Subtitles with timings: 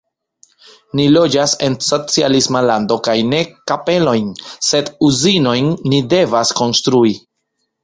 [0.99, 4.33] Ni loĝas en socialisma lando kaj ne kapelojn,
[4.71, 7.17] sed uzinojn ni devas konstrui!